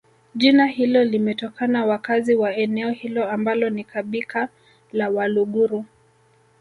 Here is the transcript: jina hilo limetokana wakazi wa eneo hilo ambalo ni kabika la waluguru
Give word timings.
jina 0.35 0.65
hilo 0.67 1.03
limetokana 1.03 1.85
wakazi 1.85 2.35
wa 2.35 2.55
eneo 2.55 2.89
hilo 2.91 3.29
ambalo 3.29 3.69
ni 3.69 3.83
kabika 3.83 4.49
la 4.91 5.09
waluguru 5.09 5.85